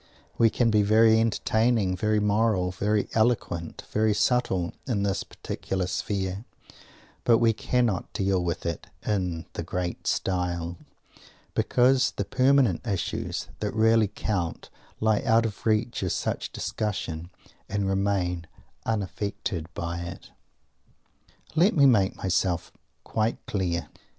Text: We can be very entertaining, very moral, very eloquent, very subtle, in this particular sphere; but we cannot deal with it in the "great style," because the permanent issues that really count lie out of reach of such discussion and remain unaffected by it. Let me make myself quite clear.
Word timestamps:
We 0.35 0.49
can 0.49 0.71
be 0.71 0.81
very 0.81 1.19
entertaining, 1.21 1.95
very 1.95 2.19
moral, 2.19 2.71
very 2.71 3.07
eloquent, 3.13 3.83
very 3.91 4.15
subtle, 4.15 4.73
in 4.87 5.03
this 5.03 5.23
particular 5.23 5.85
sphere; 5.85 6.43
but 7.23 7.37
we 7.37 7.53
cannot 7.53 8.11
deal 8.11 8.43
with 8.43 8.65
it 8.65 8.87
in 9.05 9.45
the 9.53 9.61
"great 9.61 10.07
style," 10.07 10.75
because 11.53 12.13
the 12.15 12.25
permanent 12.25 12.81
issues 12.83 13.47
that 13.59 13.75
really 13.75 14.07
count 14.07 14.71
lie 14.99 15.19
out 15.21 15.45
of 15.45 15.67
reach 15.67 16.01
of 16.01 16.11
such 16.11 16.51
discussion 16.51 17.29
and 17.69 17.87
remain 17.87 18.47
unaffected 18.87 19.71
by 19.75 19.99
it. 19.99 20.31
Let 21.53 21.75
me 21.75 21.85
make 21.85 22.15
myself 22.15 22.71
quite 23.03 23.37
clear. 23.45 23.87